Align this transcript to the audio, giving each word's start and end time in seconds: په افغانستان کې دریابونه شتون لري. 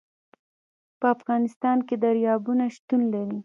په 0.99 1.05
افغانستان 1.15 1.77
کې 1.87 1.95
دریابونه 2.05 2.65
شتون 2.75 3.01
لري. 3.13 3.39